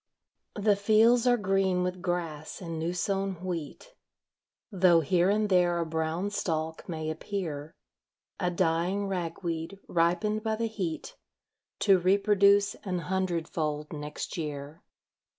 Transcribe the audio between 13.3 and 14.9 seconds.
fold next year.